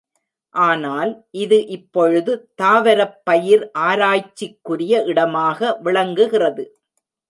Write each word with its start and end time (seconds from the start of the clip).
ஆனால் 0.55 1.11
இது 1.31 1.57
இப்பொழுது 1.67 2.31
தாவரப்பயிர் 2.61 3.63
ஆராய்ச்சிக்குரிய 3.79 5.03
இடமாக 5.05 5.77
விளங்குகிறது. 5.81 6.63